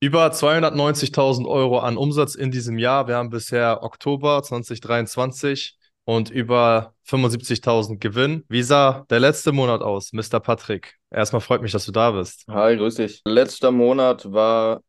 Über 0.00 0.26
290.000 0.32 1.46
Euro 1.46 1.78
an 1.78 1.96
Umsatz 1.96 2.34
in 2.34 2.50
diesem 2.50 2.78
Jahr. 2.78 3.08
Wir 3.08 3.16
haben 3.16 3.30
bisher 3.30 3.82
Oktober 3.82 4.42
2023 4.42 5.76
und 6.04 6.30
über 6.30 6.94
75.000 7.06 7.98
Gewinn. 7.98 8.44
Wie 8.48 8.62
sah 8.62 9.04
der 9.10 9.20
letzte 9.20 9.52
Monat 9.52 9.82
aus, 9.82 10.12
Mr. 10.12 10.40
Patrick? 10.40 10.96
Erstmal 11.10 11.40
freut 11.40 11.62
mich, 11.62 11.72
dass 11.72 11.86
du 11.86 11.92
da 11.92 12.10
bist. 12.10 12.44
Hi, 12.48 12.76
grüß 12.76 12.96
dich. 12.96 13.22
Letzter 13.24 13.70
Monat 13.70 14.32
war 14.32 14.80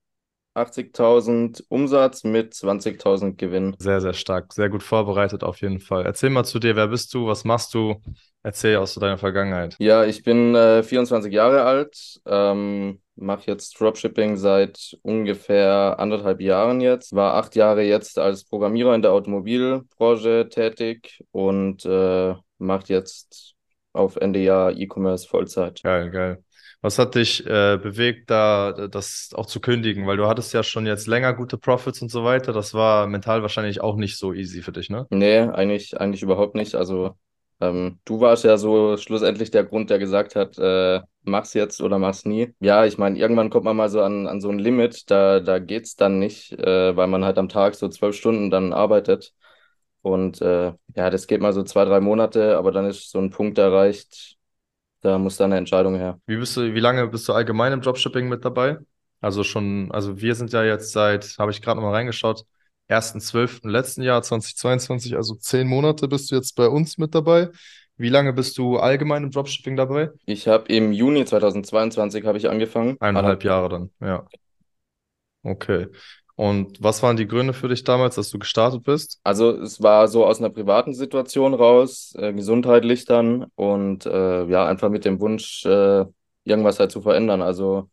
80.000 0.56 1.64
Umsatz 1.70 2.24
mit 2.24 2.54
20.000 2.54 3.38
Gewinn. 3.38 3.76
Sehr, 3.80 4.02
sehr 4.02 4.14
stark. 4.14 4.54
Sehr 4.54 4.70
gut 4.70 4.84
vorbereitet 4.84 5.44
auf 5.44 5.62
jeden 5.62 5.80
Fall. 5.80 6.06
Erzähl 6.06 6.30
mal 6.30 6.44
zu 6.44 6.60
dir, 6.60 6.76
wer 6.76 6.88
bist 6.88 7.14
du, 7.14 7.28
was 7.28 7.44
machst 7.44 7.74
du? 7.74 7.96
Erzähl 8.44 8.78
aus 8.78 8.94
deiner 8.96 9.18
Vergangenheit. 9.18 9.76
Ja, 9.80 10.04
ich 10.06 10.24
bin 10.24 10.54
äh, 10.54 10.84
24 10.84 11.34
Jahre 11.34 11.64
alt, 11.64 12.20
ähm, 12.26 13.00
mache 13.16 13.44
jetzt 13.48 13.80
Dropshipping 13.80 14.38
seit 14.38 14.98
ungefähr 15.02 15.96
anderthalb 16.00 16.42
Jahren 16.42 16.82
jetzt, 16.82 17.14
war 17.14 17.36
acht 17.36 17.56
Jahre 17.56 17.84
jetzt 17.84 18.18
als 18.18 18.46
Programmierer 18.46 18.96
in 18.96 19.02
der 19.02 19.12
Automobilbranche 19.12 20.50
tätig 20.50 21.24
und 21.32 21.86
äh, 21.86 22.34
mache 22.58 22.86
jetzt 22.88 23.56
auf 23.94 24.16
Ende 24.16 24.40
Jahr 24.40 24.72
E-Commerce 24.72 25.28
Vollzeit. 25.28 25.84
Geil, 25.84 26.10
geil. 26.10 26.44
Was 26.82 27.00
hat 27.00 27.16
dich 27.16 27.46
äh, 27.46 27.78
bewegt, 27.82 28.30
da 28.30 28.88
das 28.90 29.30
auch 29.36 29.46
zu 29.46 29.62
kündigen? 29.62 30.06
Weil 30.06 30.18
du 30.18 30.28
hattest 30.28 30.54
ja 30.54 30.64
schon 30.64 30.86
jetzt 30.86 31.08
länger 31.08 31.34
gute 31.34 31.58
Profits 31.58 32.02
und 32.02 32.10
so 32.10 32.26
weiter. 32.26 32.52
Das 32.52 32.74
war 32.74 33.08
mental 33.08 33.42
wahrscheinlich 33.42 33.80
auch 33.80 33.96
nicht 33.96 34.18
so 34.18 34.34
easy 34.34 34.62
für 34.62 34.74
dich, 34.74 34.90
ne? 34.90 35.08
Nee, 35.10 35.40
eigentlich, 35.40 35.98
eigentlich 35.98 36.24
überhaupt 36.24 36.56
nicht. 36.56 36.76
Also 36.76 37.16
ähm, 37.62 38.00
du 38.06 38.20
warst 38.20 38.44
ja 38.44 38.58
so 38.58 38.98
schlussendlich 38.98 39.52
der 39.52 39.64
Grund, 39.64 39.90
der 39.90 40.00
gesagt 40.00 40.36
hat, 40.36 40.58
äh, 40.58 41.02
mach's 41.24 41.54
jetzt 41.54 41.82
oder 41.82 42.00
mach's 42.00 42.26
nie. 42.26 42.54
Ja, 42.60 42.86
ich 42.86 42.98
meine, 42.98 43.18
irgendwann 43.18 43.50
kommt 43.50 43.66
man 43.66 43.76
mal 43.78 43.90
so 43.90 44.02
an, 44.02 44.28
an 44.28 44.42
so 44.42 44.50
ein 44.50 44.60
Limit, 44.60 45.10
da, 45.10 45.40
da 45.40 45.60
geht's 45.60 45.96
dann 45.96 46.20
nicht, 46.20 46.54
äh, 46.54 46.96
weil 46.96 47.08
man 47.08 47.26
halt 47.26 47.38
am 47.38 47.50
Tag 47.50 47.76
so 47.76 47.88
zwölf 47.90 48.16
Stunden 48.16 48.50
dann 48.50 48.74
arbeitet. 48.74 49.34
Und 50.02 50.42
äh, 50.42 50.74
ja, 50.96 51.10
das 51.10 51.28
geht 51.28 51.42
mal 51.42 51.54
so 51.54 51.64
zwei, 51.64 51.86
drei 51.86 52.02
Monate, 52.02 52.58
aber 52.58 52.72
dann 52.72 52.86
ist 52.86 53.10
so 53.10 53.20
ein 53.20 53.30
Punkt 53.30 53.58
erreicht, 53.58 54.36
da 55.02 55.18
muss 55.18 55.38
dann 55.38 55.52
eine 55.52 55.58
Entscheidung 55.60 55.96
her. 55.96 56.20
Wie 56.26 56.38
bist 56.38 56.58
du, 56.58 56.74
wie 56.74 56.80
lange 56.80 57.08
bist 57.08 57.28
du 57.28 57.34
allgemein 57.34 57.74
im 57.74 57.82
Dropshipping 57.82 58.28
mit 58.28 58.44
dabei? 58.44 58.78
Also 59.22 59.44
schon, 59.44 59.90
also 59.92 60.20
wir 60.22 60.36
sind 60.36 60.52
ja 60.52 60.64
jetzt 60.64 60.92
seit, 60.92 61.38
habe 61.40 61.52
ich 61.52 61.62
gerade 61.62 61.80
noch 61.80 61.88
mal 61.88 61.94
reingeschaut, 61.94 62.44
1.12. 62.90 63.70
letzten 63.70 64.02
Jahr 64.04 64.22
2022, 64.22 65.16
also 65.16 65.36
zehn 65.36 65.68
Monate 65.68 66.08
bist 66.08 66.32
du 66.32 66.36
jetzt 66.36 66.56
bei 66.56 66.68
uns 66.68 66.98
mit 66.98 67.16
dabei. 67.16 67.50
Wie 67.96 68.10
lange 68.10 68.34
bist 68.34 68.58
du 68.58 68.78
allgemein 68.78 69.24
im 69.24 69.32
Dropshipping 69.32 69.76
dabei? 69.76 70.10
Ich 70.26 70.48
habe 70.48 70.66
im 70.74 70.92
Juni 70.92 71.26
2022 71.26 72.26
habe 72.26 72.38
ich 72.38 72.50
angefangen. 72.50 72.98
Eineinhalb 73.00 73.44
Jahre 73.44 73.70
dann, 73.70 73.92
ja. 74.02 74.26
Okay. 75.44 75.88
Und 76.36 76.82
was 76.82 77.04
waren 77.04 77.16
die 77.16 77.28
Gründe 77.28 77.54
für 77.54 77.68
dich 77.68 77.84
damals, 77.84 78.16
dass 78.16 78.32
du 78.32 78.40
gestartet 78.40 78.84
bist? 78.84 79.20
Also 79.24 79.52
es 79.52 79.84
war 79.84 80.08
so 80.08 80.26
aus 80.26 80.40
einer 80.40 80.50
privaten 80.50 80.96
Situation 80.96 81.54
raus, 81.54 82.16
äh, 82.18 82.34
gesundheitlich 82.34 83.06
dann 83.06 83.46
und 83.56 84.08
äh, 84.08 84.46
ja, 84.46 84.66
einfach 84.66 84.90
mit 84.90 85.06
dem 85.06 85.20
Wunsch, 85.20 85.64
äh, 85.66 86.06
irgendwas 86.44 86.80
halt 86.80 86.92
zu 86.92 87.02
verändern. 87.02 87.44
Also 87.44 87.90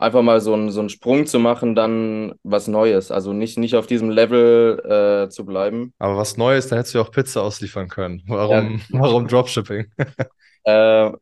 einfach 0.00 0.22
mal 0.22 0.40
so, 0.40 0.54
ein, 0.54 0.70
so 0.70 0.80
einen 0.80 0.88
Sprung 0.88 1.26
zu 1.26 1.38
machen, 1.38 1.74
dann 1.74 2.34
was 2.42 2.68
Neues. 2.68 3.10
Also 3.10 3.32
nicht, 3.32 3.58
nicht 3.58 3.76
auf 3.76 3.86
diesem 3.86 4.10
Level 4.10 4.80
äh, 5.26 5.28
zu 5.28 5.44
bleiben. 5.44 5.92
Aber 5.98 6.16
was 6.16 6.36
Neues, 6.36 6.68
dann 6.68 6.78
hättest 6.78 6.94
du 6.94 6.98
ja 6.98 7.04
auch 7.04 7.10
Pizza 7.10 7.42
ausliefern 7.42 7.88
können. 7.88 8.22
Warum, 8.26 8.80
ja. 8.88 9.00
warum 9.00 9.26
Dropshipping? 9.26 9.86
Äh, 10.62 10.72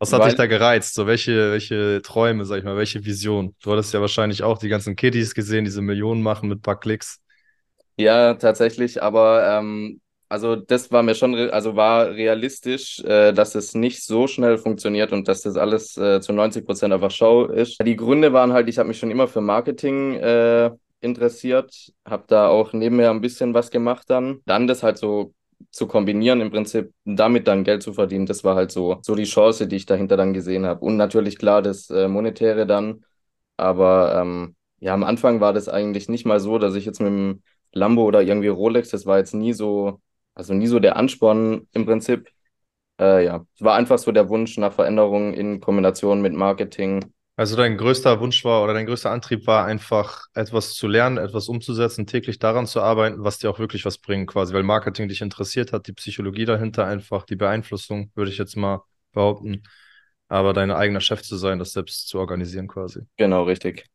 was 0.01 0.13
hat 0.13 0.19
weil, 0.19 0.31
dich 0.31 0.37
da 0.37 0.47
gereizt? 0.47 0.95
So 0.95 1.07
welche, 1.07 1.53
welche 1.53 2.03
Träume, 2.03 2.45
sag 2.45 2.59
ich 2.59 2.65
mal, 2.65 2.77
welche 2.77 3.05
Vision? 3.05 3.55
Du 3.63 3.71
hattest 3.71 3.95
ja 3.95 4.01
wahrscheinlich 4.01 4.43
auch 4.43 4.59
die 4.59 4.69
ganzen 4.69 4.97
Kiddies 4.97 5.33
gesehen, 5.33 5.65
diese 5.65 5.81
Millionen 5.81 6.23
machen 6.23 6.49
mit 6.49 6.59
ein 6.59 6.63
paar 6.63 6.81
Klicks. 6.81 7.21
Ja, 7.97 8.35
tatsächlich, 8.35 9.01
aber 9.01 9.59
ähm, 9.59 10.01
also 10.29 10.57
das 10.57 10.91
war 10.93 11.03
mir 11.03 11.15
schon, 11.15 11.35
also 11.51 11.75
war 11.77 12.11
realistisch, 12.11 13.01
äh, 13.05 13.33
dass 13.33 13.55
es 13.55 13.75
nicht 13.75 14.03
so 14.05 14.27
schnell 14.27 14.59
funktioniert 14.59 15.13
und 15.13 15.27
dass 15.29 15.43
das 15.43 15.57
alles 15.57 15.97
äh, 15.97 16.21
zu 16.21 16.33
90 16.33 16.67
Prozent 16.67 16.93
einfach 16.93 17.11
Show 17.11 17.47
ist. 17.47 17.79
Die 17.85 17.97
Gründe 17.97 18.33
waren 18.33 18.53
halt, 18.53 18.69
ich 18.69 18.79
habe 18.79 18.89
mich 18.89 18.99
schon 18.99 19.11
immer 19.11 19.27
für 19.29 19.41
Marketing 19.41 20.15
äh, 20.15 20.71
interessiert, 21.01 21.93
habe 22.05 22.25
da 22.27 22.49
auch 22.49 22.73
nebenher 22.73 23.11
ein 23.11 23.21
bisschen 23.21 23.55
was 23.55 23.71
gemacht 23.71 24.11
dann. 24.11 24.41
Dann 24.47 24.67
das 24.67 24.83
halt 24.83 24.99
so 24.99 25.33
zu 25.71 25.87
kombinieren, 25.87 26.41
im 26.41 26.51
Prinzip 26.51 26.93
damit 27.05 27.49
dann 27.49 27.65
Geld 27.65 27.83
zu 27.83 27.93
verdienen, 27.93 28.27
das 28.27 28.45
war 28.45 28.55
halt 28.55 28.71
so, 28.71 28.99
so 29.03 29.15
die 29.15 29.25
Chance, 29.25 29.67
die 29.67 29.77
ich 29.77 29.87
dahinter 29.87 30.17
dann 30.17 30.33
gesehen 30.33 30.67
habe. 30.67 30.85
Und 30.85 30.97
natürlich 30.97 31.39
klar 31.39 31.63
das 31.63 31.91
äh, 31.91 32.07
Monetäre 32.09 32.67
dann, 32.67 33.05
aber 33.57 34.15
ähm, 34.21 34.57
ja, 34.81 34.95
am 34.95 35.05
Anfang 35.05 35.41
war 35.41 35.53
das 35.53 35.69
eigentlich 35.69 36.09
nicht 36.09 36.27
mal 36.27 36.41
so, 36.41 36.59
dass 36.59 36.75
ich 36.75 36.85
jetzt 36.85 37.01
mit 37.01 37.09
dem 37.09 37.43
Lambo 37.73 38.05
oder 38.05 38.23
irgendwie 38.23 38.49
Rolex, 38.49 38.91
das 38.91 39.07
war 39.07 39.19
jetzt 39.19 39.35
nie 39.35 39.53
so, 39.53 40.01
also 40.39 40.55
nie 40.55 40.67
so 40.67 40.79
der 40.79 40.97
Ansporn 40.97 41.69
im 41.73 41.85
Prinzip. 41.85 42.31
Äh, 43.01 43.25
ja, 43.27 43.47
es 43.55 43.63
war 43.63 43.75
einfach 43.75 43.99
so 43.99 44.13
der 44.13 44.29
Wunsch 44.29 44.57
nach 44.59 44.73
Veränderung 44.73 45.35
in 45.35 45.61
Kombination 45.61 46.23
mit 46.23 46.33
Marketing 46.33 47.13
also 47.39 47.55
dein 47.55 47.77
größter 47.77 48.19
Wunsch 48.19 48.45
war 48.45 48.65
oder 48.65 48.75
dein 48.75 48.87
größter 48.87 49.13
Antrieb 49.13 49.47
war 49.47 49.65
einfach 49.65 50.27
etwas 50.35 50.75
zu 50.75 50.89
lernen, 50.89 51.19
etwas 51.19 51.49
umzusetzen, 51.49 52.05
täglich 52.05 52.41
daran 52.41 52.67
zu 52.67 52.83
arbeiten, 52.83 53.23
was 53.23 53.39
dir 53.39 53.49
auch 53.49 53.61
wirklich 53.61 53.85
was 53.85 53.99
bringt, 53.99 54.29
quasi, 54.29 54.53
weil 54.53 54.65
Marketing 54.65 55.07
dich 55.07 55.21
interessiert 55.21 55.73
hat, 55.73 55.87
die 55.87 55.93
Psychologie 55.93 56.47
dahinter 56.47 56.85
einfach, 56.85 57.23
die 57.23 57.37
Beeinflussung, 57.37 58.11
würde 58.17 58.33
ich 58.33 58.39
jetzt 58.39 58.57
mal 58.57 58.83
behaupten. 59.13 59.63
Aber 60.27 60.53
dein 60.53 60.73
eigener 60.73 61.01
Chef 61.01 61.23
zu 61.23 61.37
sein, 61.37 61.61
das 61.61 61.73
selbst 61.73 62.09
zu 62.09 62.19
organisieren 62.19 62.67
quasi. 62.67 63.03
Genau, 63.17 63.45
richtig. 63.45 63.89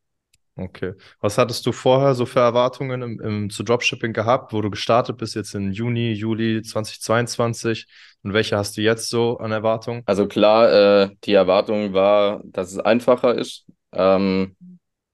Okay. 0.56 0.94
Was 1.20 1.38
hattest 1.38 1.66
du 1.66 1.72
vorher 1.72 2.14
so 2.14 2.28
für 2.28 2.40
Erwartungen 2.40 3.02
im, 3.02 3.20
im, 3.22 3.50
zu 3.50 3.64
Dropshipping 3.64 4.14
gehabt, 4.14 4.54
wo 4.54 4.62
du 4.62 4.70
gestartet 4.70 5.18
bist, 5.18 5.34
jetzt 5.36 5.56
in 5.56 5.72
Juni, 5.72 6.14
Juli 6.14 6.62
2022? 6.62 7.88
Und 8.22 8.34
welche 8.34 8.56
hast 8.56 8.78
du 8.78 8.82
jetzt 8.82 9.10
so 9.10 9.38
an 9.40 9.52
Erwartungen? 9.52 10.04
Also 10.06 10.28
klar, 10.28 10.72
äh, 10.72 11.10
die 11.24 11.34
Erwartung 11.34 11.94
war, 11.94 12.42
dass 12.46 12.72
es 12.72 12.78
einfacher 12.80 13.36
ist. 13.36 13.66
Ähm, 13.94 14.56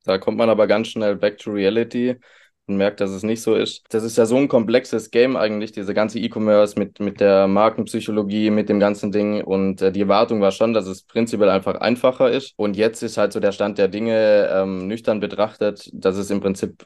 da 0.03 0.17
kommt 0.17 0.37
man 0.37 0.49
aber 0.49 0.67
ganz 0.67 0.89
schnell 0.89 1.15
back 1.15 1.37
to 1.37 1.51
reality 1.51 2.17
und 2.69 2.77
merkt, 2.77 3.01
dass 3.01 3.11
es 3.11 3.23
nicht 3.23 3.41
so 3.41 3.55
ist. 3.55 3.83
Das 3.89 4.03
ist 4.03 4.17
ja 4.17 4.25
so 4.25 4.37
ein 4.37 4.47
komplexes 4.47 5.11
Game 5.11 5.35
eigentlich, 5.35 5.71
diese 5.71 5.93
ganze 5.93 6.19
E-Commerce 6.19 6.79
mit, 6.79 6.99
mit 6.99 7.19
der 7.19 7.47
Markenpsychologie, 7.47 8.51
mit 8.51 8.69
dem 8.69 8.79
ganzen 8.79 9.11
Ding. 9.11 9.43
Und 9.43 9.81
äh, 9.81 9.91
die 9.91 10.01
Erwartung 10.01 10.41
war 10.41 10.51
schon, 10.51 10.73
dass 10.73 10.87
es 10.87 11.03
prinzipiell 11.03 11.49
einfach 11.49 11.75
einfacher 11.75 12.31
ist. 12.31 12.53
Und 12.57 12.77
jetzt 12.77 13.01
ist 13.03 13.17
halt 13.17 13.33
so 13.33 13.39
der 13.39 13.51
Stand 13.51 13.77
der 13.77 13.87
Dinge 13.87 14.49
ähm, 14.53 14.87
nüchtern 14.87 15.19
betrachtet, 15.19 15.89
dass 15.93 16.15
es 16.17 16.29
im 16.31 16.39
Prinzip 16.41 16.85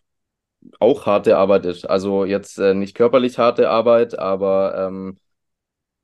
auch 0.79 1.05
harte 1.05 1.37
Arbeit 1.37 1.65
ist. 1.65 1.85
Also 1.85 2.25
jetzt 2.25 2.57
äh, 2.59 2.73
nicht 2.73 2.95
körperlich 2.95 3.37
harte 3.37 3.69
Arbeit, 3.69 4.17
aber 4.17 4.87
ähm, 4.87 5.17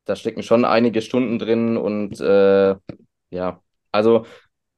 da 0.05 0.15
stecken 0.15 0.43
schon 0.43 0.65
einige 0.65 1.01
Stunden 1.01 1.39
drin 1.39 1.77
und 1.77 2.19
äh, 2.19 2.75
ja, 3.29 3.61
also 3.91 4.25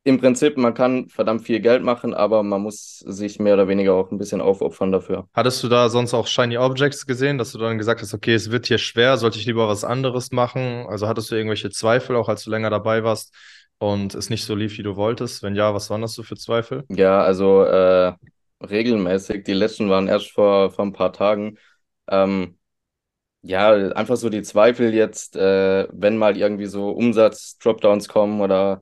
im 0.03 0.19
Prinzip, 0.19 0.57
man 0.57 0.73
kann 0.73 1.09
verdammt 1.09 1.43
viel 1.43 1.59
Geld 1.59 1.83
machen, 1.83 2.13
aber 2.13 2.41
man 2.41 2.61
muss 2.61 2.99
sich 3.05 3.39
mehr 3.39 3.53
oder 3.53 3.67
weniger 3.67 3.93
auch 3.93 4.11
ein 4.11 4.17
bisschen 4.17 4.41
aufopfern 4.41 4.91
dafür. 4.91 5.27
Hattest 5.33 5.63
du 5.63 5.67
da 5.67 5.89
sonst 5.89 6.13
auch 6.13 6.25
Shiny 6.25 6.57
Objects 6.57 7.05
gesehen, 7.05 7.37
dass 7.37 7.51
du 7.51 7.59
dann 7.59 7.77
gesagt 7.77 8.01
hast, 8.01 8.13
okay, 8.13 8.33
es 8.33 8.49
wird 8.49 8.65
hier 8.65 8.79
schwer, 8.79 9.17
sollte 9.17 9.37
ich 9.37 9.45
lieber 9.45 9.67
was 9.67 9.83
anderes 9.83 10.31
machen? 10.31 10.87
Also 10.87 11.07
hattest 11.07 11.29
du 11.29 11.35
irgendwelche 11.35 11.69
Zweifel, 11.69 12.15
auch 12.15 12.29
als 12.29 12.43
du 12.43 12.49
länger 12.49 12.71
dabei 12.71 13.03
warst 13.03 13.33
und 13.77 14.15
es 14.15 14.31
nicht 14.31 14.43
so 14.43 14.55
lief, 14.55 14.77
wie 14.77 14.83
du 14.83 14.95
wolltest? 14.95 15.43
Wenn 15.43 15.55
ja, 15.55 15.73
was 15.73 15.89
waren 15.91 16.01
das 16.01 16.13
so 16.13 16.23
für 16.23 16.35
Zweifel? 16.35 16.83
Ja, 16.89 17.21
also 17.21 17.63
äh, 17.63 18.13
regelmäßig. 18.59 19.43
Die 19.43 19.53
letzten 19.53 19.89
waren 19.89 20.07
erst 20.07 20.31
vor, 20.31 20.71
vor 20.71 20.85
ein 20.85 20.93
paar 20.93 21.13
Tagen. 21.13 21.57
Ähm, 22.07 22.57
ja, 23.43 23.71
einfach 23.91 24.17
so 24.17 24.29
die 24.29 24.41
Zweifel 24.41 24.93
jetzt, 24.93 25.35
äh, 25.35 25.87
wenn 25.91 26.17
mal 26.17 26.37
irgendwie 26.37 26.67
so 26.67 26.89
Umsatz-Dropdowns 26.89 28.07
kommen 28.07 28.41
oder 28.41 28.81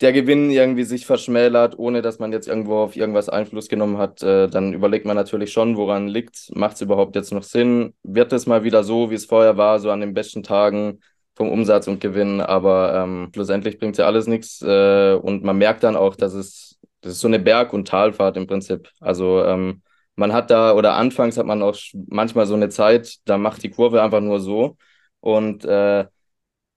der 0.00 0.12
Gewinn 0.12 0.50
irgendwie 0.50 0.84
sich 0.84 1.06
verschmälert, 1.06 1.78
ohne 1.78 2.02
dass 2.02 2.18
man 2.20 2.32
jetzt 2.32 2.46
irgendwo 2.46 2.76
auf 2.76 2.94
irgendwas 2.96 3.28
Einfluss 3.28 3.68
genommen 3.68 3.98
hat, 3.98 4.22
äh, 4.22 4.48
dann 4.48 4.72
überlegt 4.72 5.06
man 5.06 5.16
natürlich 5.16 5.52
schon, 5.52 5.76
woran 5.76 6.06
liegt, 6.06 6.50
macht 6.54 6.76
es 6.76 6.82
überhaupt 6.82 7.16
jetzt 7.16 7.32
noch 7.32 7.42
Sinn? 7.42 7.94
Wird 8.04 8.32
es 8.32 8.46
mal 8.46 8.62
wieder 8.62 8.84
so, 8.84 9.10
wie 9.10 9.14
es 9.14 9.26
vorher 9.26 9.56
war, 9.56 9.80
so 9.80 9.90
an 9.90 10.00
den 10.00 10.14
besten 10.14 10.42
Tagen 10.44 11.00
vom 11.34 11.50
Umsatz 11.50 11.88
und 11.88 12.00
Gewinn? 12.00 12.40
Aber 12.40 12.94
ähm, 12.94 13.30
schlussendlich 13.34 13.78
bringt 13.78 13.98
ja 13.98 14.06
alles 14.06 14.28
nichts 14.28 14.62
äh, 14.62 15.14
und 15.14 15.42
man 15.42 15.58
merkt 15.58 15.82
dann 15.82 15.96
auch, 15.96 16.14
dass 16.14 16.34
es, 16.34 16.78
das 17.00 17.14
ist 17.14 17.20
so 17.20 17.28
eine 17.28 17.40
Berg- 17.40 17.72
und 17.72 17.88
Talfahrt 17.88 18.36
im 18.36 18.46
Prinzip. 18.46 18.90
Also 19.00 19.44
ähm, 19.44 19.82
man 20.14 20.32
hat 20.32 20.50
da, 20.50 20.72
oder 20.74 20.94
anfangs 20.94 21.36
hat 21.36 21.46
man 21.46 21.62
auch 21.62 21.76
manchmal 22.08 22.46
so 22.46 22.54
eine 22.54 22.68
Zeit, 22.68 23.16
da 23.24 23.36
macht 23.38 23.62
die 23.64 23.70
Kurve 23.70 24.02
einfach 24.02 24.20
nur 24.20 24.38
so 24.40 24.76
und 25.20 25.64
äh, 25.64 26.06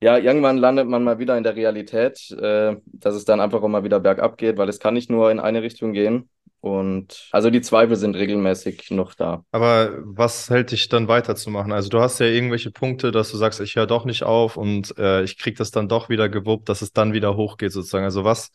ja, 0.01 0.18
irgendwann 0.18 0.57
landet 0.57 0.88
man 0.88 1.03
mal 1.03 1.19
wieder 1.19 1.38
in 1.38 1.44
der 1.44 1.56
Realität, 1.56 2.31
äh, 2.31 2.75
dass 2.86 3.15
es 3.15 3.25
dann 3.25 3.39
einfach 3.39 3.62
auch 3.62 3.68
mal 3.68 3.83
wieder 3.83 4.00
bergab 4.00 4.38
geht, 4.38 4.57
weil 4.57 4.69
es 4.69 4.80
kann 4.80 4.94
nicht 4.94 5.09
nur 5.09 5.31
in 5.31 5.39
eine 5.39 5.62
Richtung 5.62 5.94
gehen. 5.94 6.30
Und 6.59 7.27
also 7.31 7.50
die 7.50 7.62
Zweifel 7.62 7.95
sind 7.95 8.15
regelmäßig 8.15 8.92
noch 8.92 9.15
da. 9.15 9.44
Aber 9.51 9.98
was 10.03 10.50
hält 10.50 10.71
dich 10.71 10.89
dann 10.89 11.07
weiterzumachen? 11.07 11.71
Also 11.71 11.89
du 11.89 12.00
hast 12.00 12.19
ja 12.19 12.27
irgendwelche 12.27 12.71
Punkte, 12.71 13.12
dass 13.12 13.31
du 13.31 13.38
sagst, 13.38 13.59
ich 13.62 13.75
höre 13.75 13.88
doch 13.88 14.06
nicht 14.06 14.24
auf 14.24 14.57
und 14.57 14.95
äh, 14.98 15.24
ich 15.24 15.38
kriege 15.38 15.57
das 15.57 15.71
dann 15.71 15.89
doch 15.89 16.09
wieder 16.09 16.30
gewuppt, 16.30 16.69
dass 16.69 16.81
es 16.81 16.94
dann 16.94 17.13
wieder 17.13 17.36
hochgeht 17.36 17.71
sozusagen. 17.71 18.06
Also 18.06 18.24
was, 18.24 18.51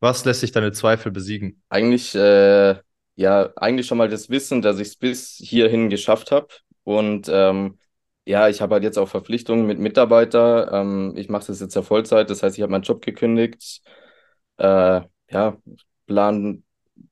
Was 0.00 0.24
lässt 0.24 0.40
sich 0.40 0.52
deine 0.52 0.72
Zweifel 0.72 1.12
besiegen? 1.12 1.62
Eigentlich, 1.68 2.14
äh, 2.14 2.76
ja, 3.16 3.52
eigentlich 3.56 3.86
schon 3.86 3.98
mal 3.98 4.08
das 4.08 4.28
Wissen, 4.30 4.62
dass 4.62 4.78
ich 4.80 4.88
es 4.88 4.96
bis 4.96 5.36
hierhin 5.42 5.90
geschafft 5.90 6.30
habe. 6.32 6.48
Und 6.84 7.28
ähm, 7.32 7.78
ja, 8.26 8.48
ich 8.48 8.60
habe 8.60 8.74
halt 8.74 8.84
jetzt 8.84 8.98
auch 8.98 9.08
Verpflichtungen 9.08 9.66
mit 9.66 9.78
Mitarbeiter. 9.78 10.72
Ähm, 10.72 11.14
ich 11.16 11.28
mache 11.28 11.46
das 11.46 11.60
jetzt 11.60 11.74
ja 11.74 11.82
Vollzeit, 11.82 12.30
das 12.30 12.42
heißt, 12.42 12.56
ich 12.56 12.62
habe 12.62 12.72
meinen 12.72 12.82
Job 12.82 13.02
gekündigt. 13.02 13.82
Äh, 14.56 15.02
ja, 15.30 15.56
Plan 16.06 16.62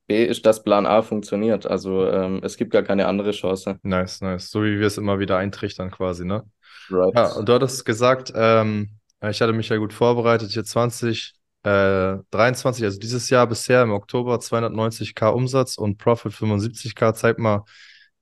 B 0.07 0.25
ist, 0.25 0.45
dass 0.45 0.63
Plan 0.63 0.85
A 0.85 1.01
funktioniert. 1.01 1.65
Also 1.65 2.07
ähm, 2.07 2.41
es 2.43 2.57
gibt 2.57 2.71
gar 2.71 2.83
keine 2.83 3.07
andere 3.07 3.31
Chance. 3.31 3.79
Nice, 3.83 4.21
nice. 4.21 4.49
So 4.49 4.63
wie 4.63 4.79
wir 4.79 4.87
es 4.87 4.97
immer 4.97 5.19
wieder 5.19 5.37
eintrichtern 5.37 5.91
quasi, 5.91 6.25
ne? 6.25 6.43
Right. 6.89 7.13
Ja, 7.15 7.33
und 7.33 7.47
du 7.47 7.53
hattest 7.53 7.85
gesagt, 7.85 8.33
ähm, 8.35 8.89
ich 9.21 9.41
hatte 9.41 9.53
mich 9.53 9.69
ja 9.69 9.77
gut 9.77 9.93
vorbereitet, 9.93 10.51
hier 10.51 10.65
20, 10.65 11.33
äh, 11.63 12.17
23, 12.31 12.83
also 12.83 12.99
dieses 12.99 13.29
Jahr 13.29 13.47
bisher 13.47 13.81
im 13.83 13.91
Oktober 13.91 14.39
290k 14.39 15.27
Umsatz 15.27 15.77
und 15.77 15.97
Profit 15.97 16.33
75k. 16.33 17.13
Zeig 17.13 17.39
mal 17.39 17.63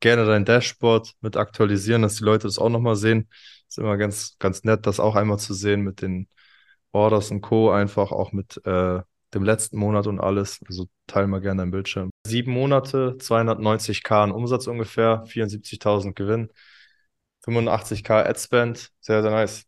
gerne 0.01 0.25
dein 0.25 0.43
Dashboard 0.43 1.13
mit 1.21 1.37
aktualisieren, 1.37 2.01
dass 2.01 2.15
die 2.15 2.25
Leute 2.25 2.47
das 2.47 2.59
auch 2.59 2.69
nochmal 2.69 2.97
sehen. 2.97 3.29
Ist 3.69 3.77
immer 3.79 3.95
ganz, 3.95 4.35
ganz 4.39 4.65
nett, 4.65 4.85
das 4.85 4.99
auch 4.99 5.15
einmal 5.15 5.39
zu 5.39 5.53
sehen 5.53 5.81
mit 5.81 6.01
den 6.01 6.27
Orders 6.91 7.31
und 7.31 7.41
Co. 7.41 7.71
Einfach 7.71 8.11
auch 8.11 8.33
mit 8.33 8.59
äh, 8.65 8.99
dem 9.33 9.43
letzten 9.43 9.77
Monat 9.77 10.07
und 10.07 10.19
alles. 10.19 10.59
Also 10.67 10.87
teil 11.07 11.27
mal 11.27 11.39
gerne 11.39 11.61
dein 11.61 11.71
Bildschirm. 11.71 12.09
Sieben 12.27 12.51
Monate, 12.51 13.15
290k 13.19 14.23
an 14.23 14.31
Umsatz 14.31 14.67
ungefähr, 14.67 15.23
74.000 15.25 16.13
Gewinn, 16.15 16.49
85k 17.45 18.25
Adspend, 18.25 18.91
sehr, 18.99 19.21
sehr 19.21 19.31
nice. 19.31 19.65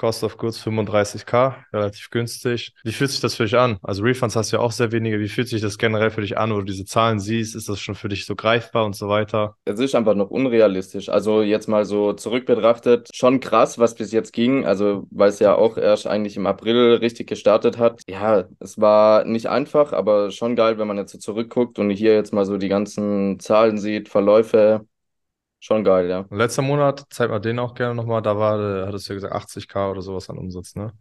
Cost 0.00 0.24
of 0.24 0.38
Goods 0.38 0.66
35k, 0.66 1.56
relativ 1.74 2.08
günstig. 2.08 2.72
Wie 2.84 2.92
fühlt 2.92 3.10
sich 3.10 3.20
das 3.20 3.34
für 3.34 3.42
dich 3.44 3.58
an? 3.58 3.76
Also 3.82 4.02
Refunds 4.02 4.34
hast 4.34 4.50
du 4.50 4.56
ja 4.56 4.62
auch 4.62 4.72
sehr 4.72 4.92
wenige. 4.92 5.20
Wie 5.20 5.28
fühlt 5.28 5.48
sich 5.48 5.60
das 5.60 5.76
generell 5.76 6.08
für 6.08 6.22
dich 6.22 6.38
an, 6.38 6.54
wo 6.54 6.56
du 6.56 6.64
diese 6.64 6.86
Zahlen 6.86 7.20
siehst? 7.20 7.54
Ist 7.54 7.68
das 7.68 7.80
schon 7.80 7.94
für 7.94 8.08
dich 8.08 8.24
so 8.24 8.34
greifbar 8.34 8.86
und 8.86 8.96
so 8.96 9.08
weiter? 9.08 9.56
Es 9.66 9.78
ist 9.78 9.94
einfach 9.94 10.14
noch 10.14 10.30
unrealistisch. 10.30 11.10
Also 11.10 11.42
jetzt 11.42 11.68
mal 11.68 11.84
so 11.84 12.14
zurück 12.14 12.46
betrachtet, 12.46 13.10
schon 13.12 13.40
krass, 13.40 13.78
was 13.78 13.94
bis 13.94 14.10
jetzt 14.10 14.32
ging. 14.32 14.64
Also 14.64 15.06
weil 15.10 15.28
es 15.28 15.38
ja 15.38 15.54
auch 15.54 15.76
erst 15.76 16.06
eigentlich 16.06 16.38
im 16.38 16.46
April 16.46 16.94
richtig 16.94 17.28
gestartet 17.28 17.76
hat. 17.76 18.00
Ja, 18.08 18.44
es 18.58 18.80
war 18.80 19.26
nicht 19.26 19.48
einfach, 19.50 19.92
aber 19.92 20.30
schon 20.30 20.56
geil, 20.56 20.78
wenn 20.78 20.88
man 20.88 20.96
jetzt 20.96 21.12
so 21.12 21.18
zurückguckt 21.18 21.78
und 21.78 21.90
hier 21.90 22.14
jetzt 22.14 22.32
mal 22.32 22.46
so 22.46 22.56
die 22.56 22.68
ganzen 22.68 23.38
Zahlen 23.38 23.76
sieht, 23.76 24.08
Verläufe. 24.08 24.86
Schon 25.60 25.84
geil, 25.84 26.08
ja. 26.08 26.20
Und 26.20 26.38
letzter 26.38 26.62
Monat, 26.62 27.04
zeig 27.10 27.30
mal 27.30 27.38
den 27.38 27.58
auch 27.58 27.74
gerne 27.74 27.94
nochmal, 27.94 28.22
da 28.22 28.36
war, 28.38 28.58
äh, 28.58 28.86
hattest 28.86 29.08
du 29.08 29.12
ja 29.12 29.14
gesagt, 29.16 29.34
80k 29.34 29.90
oder 29.90 30.00
sowas 30.00 30.30
an 30.30 30.38
Umsatz, 30.38 30.74
ne? 30.74 30.92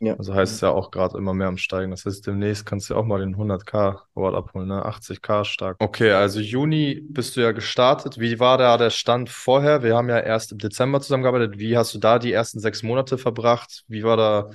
Ja. 0.00 0.14
Also 0.16 0.34
heißt 0.34 0.54
es 0.54 0.60
ja 0.60 0.70
auch 0.70 0.90
gerade 0.90 1.16
immer 1.16 1.34
mehr 1.34 1.48
am 1.48 1.56
Steigen. 1.56 1.90
Das 1.90 2.04
heißt, 2.04 2.26
demnächst 2.26 2.66
kannst 2.66 2.90
du 2.90 2.94
auch 2.94 3.04
mal 3.04 3.20
den 3.20 3.36
100k 3.36 4.02
Award 4.14 4.34
abholen, 4.34 4.68
ne? 4.68 4.84
80k 4.84 5.44
stark. 5.44 5.76
Okay, 5.80 6.12
also 6.12 6.40
Juni 6.40 7.00
bist 7.08 7.36
du 7.36 7.40
ja 7.40 7.52
gestartet. 7.52 8.18
Wie 8.18 8.38
war 8.38 8.58
da 8.58 8.76
der 8.76 8.90
Stand 8.90 9.30
vorher? 9.30 9.82
Wir 9.82 9.96
haben 9.96 10.08
ja 10.08 10.18
erst 10.18 10.52
im 10.52 10.58
Dezember 10.58 11.00
zusammengearbeitet. 11.00 11.58
Wie 11.58 11.76
hast 11.76 11.94
du 11.94 11.98
da 11.98 12.18
die 12.18 12.32
ersten 12.32 12.60
sechs 12.60 12.82
Monate 12.82 13.18
verbracht? 13.18 13.84
Wie 13.88 14.02
war 14.02 14.16
da 14.16 14.50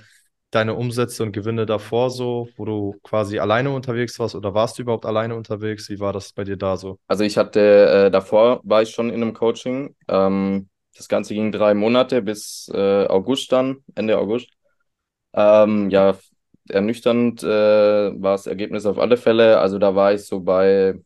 deine 0.51 0.73
Umsätze 0.75 1.23
und 1.23 1.31
Gewinne 1.31 1.65
davor 1.65 2.09
so, 2.09 2.49
wo 2.57 2.65
du 2.65 2.95
quasi 3.03 3.39
alleine 3.39 3.71
unterwegs 3.71 4.17
warst 4.19 4.35
oder 4.35 4.53
warst 4.53 4.77
du 4.77 4.81
überhaupt 4.81 5.05
alleine 5.05 5.35
unterwegs? 5.35 5.89
Wie 5.89 5.99
war 5.99 6.13
das 6.13 6.33
bei 6.33 6.43
dir 6.43 6.57
da 6.57 6.77
so? 6.77 6.97
Also 7.07 7.23
ich 7.23 7.37
hatte, 7.37 8.05
äh, 8.07 8.11
davor 8.11 8.61
war 8.63 8.81
ich 8.81 8.89
schon 8.89 9.09
in 9.09 9.21
einem 9.21 9.33
Coaching. 9.33 9.95
Ähm, 10.07 10.69
das 10.95 11.07
Ganze 11.07 11.33
ging 11.33 11.51
drei 11.51 11.73
Monate 11.73 12.21
bis 12.21 12.69
äh, 12.73 13.05
August 13.07 13.51
dann, 13.51 13.77
Ende 13.95 14.17
August. 14.17 14.49
Ähm, 15.33 15.89
ja, 15.89 16.17
ernüchternd 16.69 17.43
äh, 17.43 17.47
war 17.47 18.33
das 18.33 18.47
Ergebnis 18.47 18.85
auf 18.85 18.97
alle 18.97 19.17
Fälle. 19.17 19.59
Also 19.59 19.77
da 19.77 19.95
war 19.95 20.13
ich 20.13 20.25
so 20.25 20.39
bei 20.39 20.99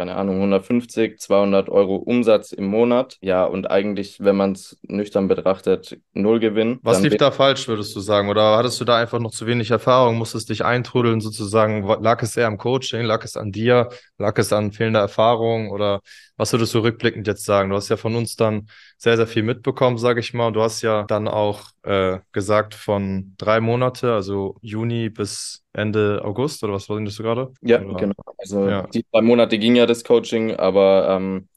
keine 0.00 0.16
Ahnung, 0.16 0.36
150, 0.36 1.18
200 1.18 1.68
Euro 1.68 1.96
Umsatz 1.96 2.52
im 2.52 2.64
Monat. 2.64 3.18
Ja, 3.20 3.44
und 3.44 3.70
eigentlich, 3.70 4.16
wenn 4.18 4.34
man 4.34 4.52
es 4.52 4.78
nüchtern 4.80 5.28
betrachtet, 5.28 5.98
null 6.14 6.40
Gewinn. 6.40 6.78
Was 6.82 7.02
lief 7.02 7.18
da 7.18 7.30
falsch, 7.30 7.68
würdest 7.68 7.94
du 7.94 8.00
sagen? 8.00 8.30
Oder 8.30 8.56
hattest 8.56 8.80
du 8.80 8.86
da 8.86 8.96
einfach 8.96 9.18
noch 9.18 9.30
zu 9.30 9.46
wenig 9.46 9.70
Erfahrung, 9.70 10.16
musstest 10.16 10.48
dich 10.48 10.64
eintrudeln 10.64 11.20
sozusagen? 11.20 11.86
Lag 12.02 12.22
es 12.22 12.34
eher 12.34 12.46
am 12.46 12.56
Coaching? 12.56 13.02
Lag 13.02 13.22
es 13.24 13.36
an 13.36 13.52
dir? 13.52 13.90
Lag 14.16 14.38
es 14.38 14.54
an 14.54 14.72
fehlender 14.72 15.00
Erfahrung? 15.00 15.70
Oder 15.70 16.00
was 16.40 16.52
würdest 16.52 16.74
du 16.74 16.80
rückblickend 16.80 17.26
jetzt 17.26 17.44
sagen? 17.44 17.70
Du 17.70 17.76
hast 17.76 17.88
ja 17.90 17.96
von 17.96 18.14
uns 18.16 18.36
dann 18.36 18.68
sehr, 18.98 19.16
sehr 19.16 19.26
viel 19.26 19.42
mitbekommen, 19.44 19.98
sage 19.98 20.20
ich 20.20 20.34
mal. 20.34 20.48
Und 20.48 20.54
du 20.54 20.62
hast 20.62 20.82
ja 20.82 21.04
dann 21.04 21.28
auch 21.28 21.70
äh, 21.82 22.18
gesagt 22.32 22.74
von 22.74 23.34
drei 23.38 23.60
Monate, 23.60 24.14
also 24.14 24.56
Juni 24.62 25.10
bis 25.10 25.64
Ende 25.72 26.22
August 26.24 26.64
oder 26.64 26.74
was 26.74 26.88
wolltest 26.88 27.18
du 27.18 27.22
gerade? 27.22 27.52
Ja, 27.62 27.78
oder? 27.78 27.94
genau. 27.96 28.14
Also 28.38 28.72
Ja. 28.72 28.88
die 28.94 29.04
drei 29.12 29.20
Monate 29.22 29.58
ging 29.58 29.76
ja 29.76 29.84
das 29.86 30.02
Coaching, 30.04 30.54
aber 30.56 31.08
ähm, 31.16 31.48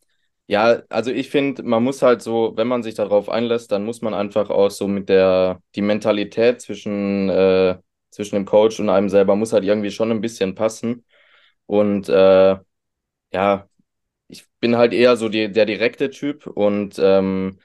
ja, 0.48 0.82
also 0.90 1.12
ich 1.12 1.30
finde, 1.30 1.64
man 1.64 1.84
muss 1.84 2.02
halt 2.02 2.22
so, 2.22 2.54
wenn 2.58 2.68
man 2.68 2.84
sich 2.84 2.96
darauf 2.96 3.30
einlässt, 3.30 3.72
dann 3.72 3.86
muss 3.86 4.02
man 4.02 4.14
einfach 4.14 4.50
auch 4.50 4.70
so 4.72 4.88
mit 4.88 5.10
der, 5.10 5.62
die 5.76 5.82
Mentalität 5.82 6.62
zwischen, 6.62 7.30
äh, 7.30 7.78
zwischen 8.12 8.36
dem 8.36 8.46
Coach 8.46 8.80
und 8.80 8.90
einem 8.90 9.10
selber 9.10 9.36
muss 9.36 9.54
halt 9.54 9.64
irgendwie 9.64 9.92
schon 9.92 10.12
ein 10.12 10.22
bisschen 10.22 10.56
passen. 10.56 11.06
Und 11.68 12.10
äh, 12.10 12.58
ja, 13.34 13.68
ich 14.34 14.48
bin 14.60 14.78
halt 14.78 14.94
eher 14.94 15.16
so 15.16 15.30
die, 15.30 15.52
der 15.52 15.66
direkte 15.66 16.10
Typ 16.10 16.48
und 16.48 17.00
ähm, 17.00 17.60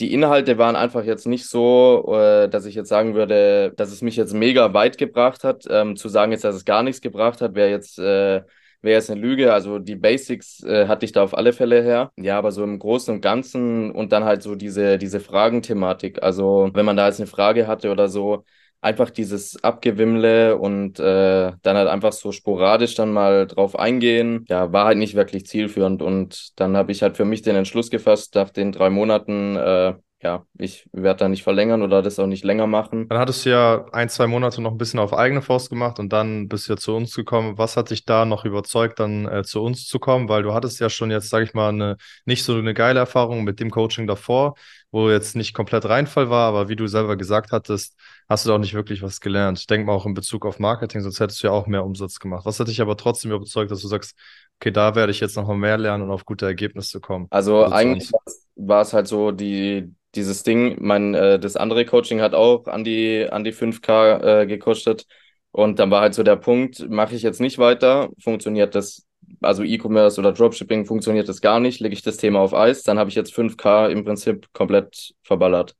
die 0.00 0.12
Inhalte 0.12 0.58
waren 0.58 0.76
einfach 0.76 1.04
jetzt 1.04 1.26
nicht 1.26 1.46
so, 1.48 2.04
äh, 2.16 2.48
dass 2.48 2.66
ich 2.66 2.74
jetzt 2.74 2.88
sagen 2.88 3.14
würde, 3.14 3.72
dass 3.76 3.92
es 3.92 4.02
mich 4.02 4.16
jetzt 4.16 4.34
mega 4.34 4.74
weit 4.74 4.98
gebracht 4.98 5.44
hat. 5.44 5.64
Ähm, 5.70 5.96
zu 5.96 6.08
sagen 6.08 6.32
jetzt, 6.32 6.44
dass 6.44 6.56
es 6.56 6.64
gar 6.64 6.82
nichts 6.82 7.00
gebracht 7.00 7.40
hat, 7.40 7.54
wäre 7.54 7.70
jetzt, 7.70 7.98
äh, 8.00 8.42
wäre 8.82 8.96
jetzt 8.98 9.10
eine 9.10 9.20
Lüge. 9.20 9.52
Also 9.52 9.78
die 9.78 9.94
Basics 9.96 10.62
äh, 10.64 10.88
hatte 10.88 11.04
ich 11.06 11.12
da 11.12 11.22
auf 11.22 11.36
alle 11.36 11.52
Fälle 11.52 11.82
her. 11.82 12.12
Ja, 12.16 12.38
aber 12.38 12.50
so 12.52 12.64
im 12.64 12.78
Großen 12.80 13.14
und 13.14 13.20
Ganzen 13.20 13.92
und 13.92 14.12
dann 14.12 14.24
halt 14.24 14.42
so 14.42 14.56
diese, 14.56 14.98
diese 14.98 15.20
Fragenthematik. 15.20 16.22
Also 16.22 16.70
wenn 16.74 16.84
man 16.84 16.96
da 16.96 17.06
jetzt 17.06 17.20
eine 17.20 17.28
Frage 17.28 17.66
hatte 17.68 17.90
oder 17.92 18.08
so, 18.08 18.44
einfach 18.84 19.10
dieses 19.10 19.62
Abgewimmle 19.64 20.58
und 20.58 21.00
äh, 21.00 21.52
dann 21.62 21.76
halt 21.76 21.88
einfach 21.88 22.12
so 22.12 22.32
sporadisch 22.32 22.94
dann 22.94 23.12
mal 23.12 23.46
drauf 23.46 23.78
eingehen, 23.78 24.44
ja, 24.48 24.72
war 24.72 24.84
halt 24.84 24.98
nicht 24.98 25.14
wirklich 25.14 25.46
zielführend. 25.46 26.02
Und 26.02 26.58
dann 26.60 26.76
habe 26.76 26.92
ich 26.92 27.02
halt 27.02 27.16
für 27.16 27.24
mich 27.24 27.42
den 27.42 27.56
Entschluss 27.56 27.90
gefasst, 27.90 28.34
nach 28.34 28.50
den 28.50 28.72
drei 28.72 28.90
Monaten, 28.90 29.56
äh, 29.56 29.94
ja, 30.22 30.46
ich 30.58 30.88
werde 30.92 31.18
da 31.18 31.28
nicht 31.28 31.42
verlängern 31.42 31.82
oder 31.82 32.00
das 32.00 32.18
auch 32.18 32.26
nicht 32.26 32.44
länger 32.44 32.66
machen. 32.66 33.08
Dann 33.08 33.18
hattest 33.18 33.44
du 33.44 33.50
ja 33.50 33.84
ein, 33.92 34.08
zwei 34.08 34.26
Monate 34.26 34.62
noch 34.62 34.72
ein 34.72 34.78
bisschen 34.78 34.98
auf 34.98 35.12
eigene 35.12 35.42
Faust 35.42 35.68
gemacht 35.68 35.98
und 35.98 36.12
dann 36.12 36.48
bist 36.48 36.66
du 36.66 36.72
ja 36.72 36.76
zu 36.78 36.94
uns 36.94 37.14
gekommen. 37.14 37.58
Was 37.58 37.76
hat 37.76 37.90
dich 37.90 38.06
da 38.06 38.24
noch 38.24 38.46
überzeugt, 38.46 39.00
dann 39.00 39.26
äh, 39.28 39.42
zu 39.44 39.62
uns 39.62 39.86
zu 39.86 39.98
kommen? 39.98 40.28
Weil 40.28 40.42
du 40.42 40.54
hattest 40.54 40.80
ja 40.80 40.88
schon 40.88 41.10
jetzt, 41.10 41.28
sag 41.28 41.42
ich 41.42 41.52
mal, 41.52 41.68
eine, 41.68 41.96
nicht 42.24 42.42
so 42.42 42.54
eine 42.54 42.72
geile 42.72 43.00
Erfahrung 43.00 43.44
mit 43.44 43.60
dem 43.60 43.70
Coaching 43.70 44.06
davor, 44.06 44.54
wo 44.90 45.10
jetzt 45.10 45.36
nicht 45.36 45.52
komplett 45.52 45.84
Reinfall 45.84 46.30
war, 46.30 46.48
aber 46.48 46.68
wie 46.70 46.76
du 46.76 46.86
selber 46.86 47.16
gesagt 47.16 47.52
hattest, 47.52 47.94
hast 48.28 48.44
du 48.44 48.48
da 48.50 48.54
auch 48.56 48.58
nicht 48.60 48.74
wirklich 48.74 49.02
was 49.02 49.20
gelernt. 49.20 49.58
Ich 49.58 49.66
denke 49.66 49.86
mal 49.86 49.92
auch 49.94 50.06
in 50.06 50.14
Bezug 50.14 50.46
auf 50.46 50.58
Marketing, 50.58 51.00
sonst 51.02 51.20
hättest 51.20 51.42
du 51.42 51.48
ja 51.48 51.52
auch 51.52 51.66
mehr 51.66 51.84
Umsatz 51.84 52.18
gemacht. 52.18 52.44
Was 52.46 52.60
hat 52.60 52.68
dich 52.68 52.80
aber 52.80 52.96
trotzdem 52.96 53.32
überzeugt, 53.32 53.70
dass 53.70 53.80
du 53.82 53.88
sagst, 53.88 54.16
okay, 54.60 54.70
da 54.70 54.94
werde 54.94 55.12
ich 55.12 55.20
jetzt 55.20 55.36
noch 55.36 55.46
mal 55.46 55.56
mehr 55.56 55.78
lernen 55.78 56.04
und 56.04 56.10
auf 56.10 56.24
gute 56.24 56.46
Ergebnisse 56.46 57.00
kommen? 57.00 57.30
Also 57.30 57.66
Also 57.66 57.74
eigentlich 57.74 58.10
war 58.56 58.82
es 58.82 58.92
halt 58.92 59.08
so 59.08 59.32
die, 59.32 59.94
dieses 60.14 60.42
Ding, 60.42 60.76
mein, 60.80 61.14
äh, 61.14 61.38
das 61.38 61.56
andere 61.56 61.84
Coaching 61.84 62.20
hat 62.20 62.34
auch 62.34 62.66
an 62.66 62.84
die, 62.84 63.26
an 63.30 63.44
die 63.44 63.52
5K 63.52 64.42
äh, 64.42 64.46
gekostet. 64.46 65.06
Und 65.50 65.78
dann 65.78 65.90
war 65.90 66.00
halt 66.02 66.14
so 66.14 66.22
der 66.22 66.36
Punkt, 66.36 66.88
mache 66.90 67.14
ich 67.14 67.22
jetzt 67.22 67.40
nicht 67.40 67.58
weiter, 67.58 68.10
funktioniert 68.18 68.74
das, 68.74 69.06
also 69.40 69.62
E-Commerce 69.62 70.20
oder 70.20 70.32
Dropshipping 70.32 70.84
funktioniert 70.84 71.28
das 71.28 71.40
gar 71.40 71.60
nicht, 71.60 71.80
lege 71.80 71.94
ich 71.94 72.02
das 72.02 72.16
Thema 72.16 72.40
auf 72.40 72.54
Eis, 72.54 72.82
dann 72.82 72.98
habe 72.98 73.08
ich 73.10 73.14
jetzt 73.16 73.32
5K 73.32 73.88
im 73.88 74.04
Prinzip 74.04 74.52
komplett 74.52 75.14
verballert. 75.22 75.76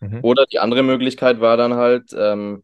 Mhm. 0.00 0.20
Oder 0.22 0.46
die 0.46 0.58
andere 0.58 0.82
Möglichkeit 0.82 1.40
war 1.40 1.56
dann 1.56 1.74
halt, 1.74 2.14
ähm, 2.16 2.62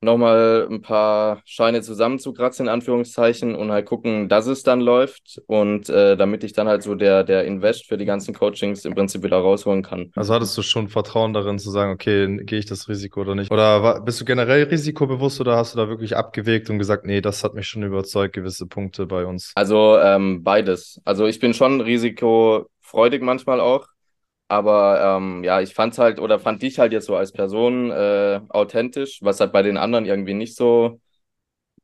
nochmal 0.00 0.66
ein 0.70 0.82
paar 0.82 1.42
Scheine 1.44 1.82
zusammenzukratzen, 1.82 2.66
in 2.66 2.72
Anführungszeichen, 2.72 3.54
und 3.54 3.72
halt 3.72 3.86
gucken, 3.86 4.28
dass 4.28 4.46
es 4.46 4.62
dann 4.62 4.80
läuft. 4.80 5.40
Und 5.46 5.88
äh, 5.88 6.16
damit 6.16 6.44
ich 6.44 6.52
dann 6.52 6.68
halt 6.68 6.82
so 6.82 6.94
der, 6.94 7.24
der 7.24 7.44
Invest 7.44 7.86
für 7.86 7.96
die 7.96 8.04
ganzen 8.04 8.34
Coachings 8.34 8.84
im 8.84 8.94
Prinzip 8.94 9.22
wieder 9.22 9.38
rausholen 9.38 9.82
kann. 9.82 10.12
Also 10.14 10.34
hattest 10.34 10.56
du 10.56 10.62
schon 10.62 10.88
Vertrauen 10.88 11.32
darin 11.32 11.58
zu 11.58 11.70
sagen, 11.70 11.92
okay, 11.92 12.44
gehe 12.44 12.58
ich 12.58 12.66
das 12.66 12.88
Risiko 12.88 13.22
oder 13.22 13.34
nicht? 13.34 13.50
Oder 13.50 13.82
war, 13.82 14.04
bist 14.04 14.20
du 14.20 14.24
generell 14.24 14.64
risikobewusst 14.64 15.40
oder 15.40 15.56
hast 15.56 15.74
du 15.74 15.78
da 15.78 15.88
wirklich 15.88 16.16
abgewegt 16.16 16.68
und 16.70 16.78
gesagt, 16.78 17.04
nee, 17.06 17.20
das 17.20 17.42
hat 17.42 17.54
mich 17.54 17.66
schon 17.66 17.82
überzeugt, 17.82 18.34
gewisse 18.34 18.66
Punkte 18.66 19.06
bei 19.06 19.24
uns? 19.24 19.52
Also 19.54 19.98
ähm, 19.98 20.44
beides. 20.44 21.00
Also 21.04 21.26
ich 21.26 21.40
bin 21.40 21.54
schon 21.54 21.80
risikofreudig 21.80 23.22
manchmal 23.22 23.60
auch. 23.60 23.86
Aber 24.48 25.18
ähm, 25.18 25.42
ja, 25.44 25.60
ich 25.60 25.74
fand's 25.74 25.98
halt 25.98 26.20
oder 26.20 26.38
fand 26.38 26.62
dich 26.62 26.78
halt 26.78 26.92
jetzt 26.92 27.06
so 27.06 27.16
als 27.16 27.32
Person 27.32 27.90
äh, 27.90 28.40
authentisch, 28.48 29.18
was 29.22 29.40
halt 29.40 29.52
bei 29.52 29.62
den 29.62 29.76
anderen 29.76 30.06
irgendwie 30.06 30.34
nicht 30.34 30.54
so, 30.56 31.00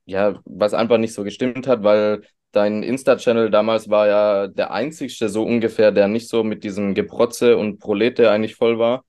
ja, 0.07 0.41
was 0.45 0.75
einfach 0.75 0.99
nicht 0.99 1.15
so 1.15 1.25
gestimmt 1.25 1.67
hat, 1.69 1.83
weil 1.85 2.23
dein 2.53 2.83
Insta-Channel 2.83 3.51
damals 3.51 3.91
war 3.91 4.09
ja 4.09 4.49
der 4.49 4.73
einzigste 4.73 5.29
so 5.29 5.45
ungefähr, 5.45 5.93
der 5.93 6.09
nicht 6.09 6.29
so 6.29 6.45
mit 6.45 6.65
diesem 6.65 6.95
Geprotze 6.95 7.57
und 7.59 7.79
Prolete 7.81 8.31
eigentlich 8.31 8.57
voll 8.57 8.79
war. 8.79 9.05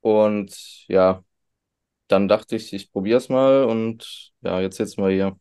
Und 0.00 0.86
ja, 0.88 1.24
dann 2.08 2.28
dachte 2.28 2.56
ich, 2.56 2.72
ich 2.74 2.92
probier's 2.92 3.28
mal 3.30 3.64
und 3.64 4.32
ja, 4.42 4.60
jetzt 4.60 4.76
sitzen 4.78 5.02
wir 5.04 5.10
hier. 5.10 5.38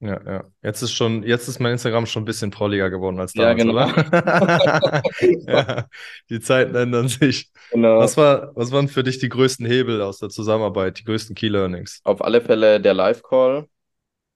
Ja, 0.00 0.20
ja. 0.24 0.44
Jetzt 0.62 0.82
ist 0.82 0.92
schon, 0.92 1.24
jetzt 1.24 1.48
ist 1.48 1.58
mein 1.58 1.72
Instagram 1.72 2.06
schon 2.06 2.22
ein 2.22 2.26
bisschen 2.26 2.50
prolliger 2.52 2.88
geworden 2.88 3.18
als 3.18 3.34
Ja, 3.34 3.54
damals, 3.54 3.64
genau. 3.64 3.86
oder? 3.86 3.88
Ja, 5.46 5.88
die 6.30 6.40
Zeiten 6.40 6.74
ändern 6.76 7.08
sich. 7.08 7.50
Genau. 7.70 7.98
Was 7.98 8.16
war, 8.16 8.52
was 8.54 8.70
waren 8.70 8.88
für 8.88 9.02
dich 9.02 9.18
die 9.18 9.28
größten 9.28 9.66
Hebel 9.66 10.00
aus 10.02 10.18
der 10.18 10.28
Zusammenarbeit, 10.28 11.00
die 11.00 11.04
größten 11.04 11.34
Key 11.34 11.48
Learnings? 11.48 12.02
Auf 12.02 12.22
alle 12.22 12.40
Fälle 12.40 12.80
der 12.80 12.92
Live-Call 12.94 13.68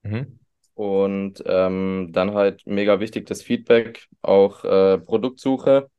Mhm. 0.04 0.38
und 0.75 1.42
ähm, 1.47 2.09
dann 2.12 2.35
halt 2.35 2.62
mega 2.66 3.00
wichtig 3.00 3.26
das 3.26 3.42
Feedback, 3.42 4.09
auch 4.23 4.64
äh, 4.64 4.99
Produktsuche, 4.99 5.90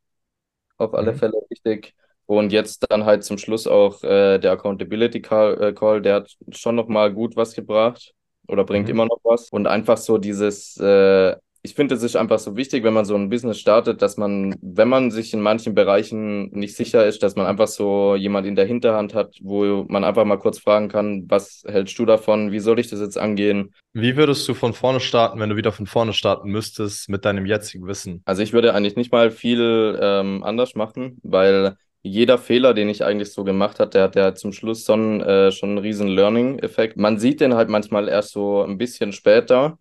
auf 0.78 0.94
alle 0.96 1.14
Mhm. 1.14 1.18
Fälle 1.18 1.34
wichtig. 1.50 1.96
Und 2.28 2.54
jetzt 2.54 2.86
dann 2.90 3.06
halt 3.06 3.24
zum 3.26 3.38
Schluss 3.40 3.68
auch 3.68 4.04
äh, 4.04 4.40
der 4.40 4.54
Accountability 4.54 5.22
Call, 5.22 5.62
äh, 5.62 5.74
Call, 5.74 6.02
der 6.02 6.16
hat 6.18 6.32
schon 6.52 6.76
nochmal 6.76 7.14
gut 7.14 7.36
was 7.38 7.56
gebracht 7.56 8.14
oder 8.48 8.64
bringt 8.64 8.86
Mhm. 8.88 8.92
immer 8.92 9.06
noch 9.06 9.20
was. 9.24 9.50
Und 9.50 9.68
einfach 9.68 9.98
so 9.98 10.18
dieses, 10.18 10.78
äh, 10.78 11.36
ich 11.66 11.76
finde, 11.76 11.96
es 11.96 12.04
ist 12.04 12.18
einfach 12.18 12.40
so 12.40 12.58
wichtig, 12.58 12.84
wenn 12.84 12.94
man 12.94 13.06
so 13.06 13.16
ein 13.16 13.30
Business 13.30 13.58
startet, 13.58 14.02
dass 14.02 14.18
man, 14.18 14.54
wenn 14.62 14.90
man 14.90 15.12
sich 15.12 15.34
in 15.34 15.40
manchen 15.40 15.74
Bereichen 15.74 16.50
nicht 16.52 16.76
sicher 16.76 17.06
ist, 17.06 17.24
dass 17.24 17.38
man 17.38 17.46
einfach 17.46 17.68
so 17.68 18.16
jemand 18.16 18.46
in 18.46 18.56
der 18.58 18.66
Hinterhand 18.66 19.14
hat, 19.14 19.36
wo 19.42 19.86
man 19.88 20.04
einfach 20.04 20.26
mal 20.26 20.36
kurz 20.38 20.60
fragen 20.60 20.90
kann, 20.90 21.24
was 21.30 21.64
hältst 21.66 21.98
du 21.98 22.06
davon? 22.06 22.52
Wie 22.52 22.60
soll 22.60 22.80
ich 22.80 22.90
das 22.90 23.00
jetzt 23.00 23.18
angehen? 23.18 23.74
Wie 23.94 24.18
würdest 24.18 24.46
du 24.50 24.54
von 24.56 24.74
vorne 24.74 25.00
starten, 25.00 25.40
wenn 25.40 25.52
du 25.52 25.56
wieder 25.56 25.72
von 25.72 25.86
vorne 25.86 26.12
starten 26.12 26.50
müsstest 26.50 27.08
mit 27.08 27.24
deinem 27.24 27.46
jetzigen 27.46 27.88
Wissen? 27.88 28.22
Also 28.26 28.42
ich 28.42 28.52
würde 28.52 28.74
eigentlich 28.74 28.98
nicht 28.98 29.14
mal 29.14 29.32
viel 29.32 29.98
ähm, 30.02 30.44
anders 30.44 30.76
machen, 30.76 31.20
weil 31.24 31.78
jeder 32.04 32.38
Fehler, 32.38 32.74
den 32.74 32.90
ich 32.90 33.04
eigentlich 33.04 33.32
so 33.32 33.44
gemacht 33.46 33.80
habe, 33.80 33.90
der 33.90 34.04
hat 34.04 34.16
ja 34.16 34.36
zum 34.36 34.52
Schluss 34.52 34.90
einen, 34.90 35.22
äh, 35.22 35.52
schon 35.52 35.70
einen 35.70 35.78
riesen 35.80 36.10
Learning-Effekt. 36.10 36.98
Man 36.98 37.18
sieht 37.18 37.40
den 37.40 37.56
halt 37.56 37.70
manchmal 37.70 38.10
erst 38.10 38.32
so 38.32 38.62
ein 38.62 38.78
bisschen 38.78 39.14
später, 39.14 39.80